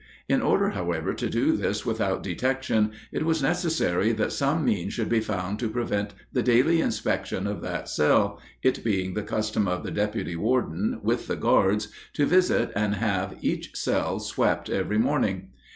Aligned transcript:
In 0.27 0.41
order, 0.41 0.69
however, 0.71 1.13
to 1.13 1.29
do 1.29 1.55
this 1.55 1.85
without 1.85 2.23
detection, 2.23 2.91
it 3.11 3.23
was 3.23 3.43
necessary 3.43 4.11
that 4.13 4.31
some 4.31 4.65
means 4.65 4.93
should 4.95 5.09
be 5.09 5.19
found 5.19 5.59
to 5.59 5.69
prevent 5.69 6.15
the 6.33 6.41
daily 6.41 6.81
inspection 6.81 7.45
of 7.45 7.61
that 7.61 7.87
cell, 7.87 8.39
it 8.63 8.83
being 8.83 9.13
the 9.13 9.21
custom 9.21 9.67
of 9.67 9.83
the 9.83 9.91
deputy 9.91 10.35
warden, 10.35 10.99
with 11.03 11.27
the 11.27 11.35
guards, 11.35 11.89
to 12.13 12.25
visit 12.25 12.71
and 12.75 12.95
have 12.95 13.37
each 13.41 13.75
cell 13.75 14.17
swept 14.19 14.71
every 14.71 14.97
morning. 14.97 15.49